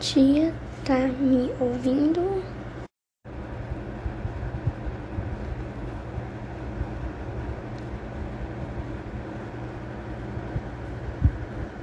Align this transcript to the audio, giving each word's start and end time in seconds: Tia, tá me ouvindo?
Tia, 0.00 0.56
tá 0.82 1.06
me 1.08 1.54
ouvindo? 1.58 2.57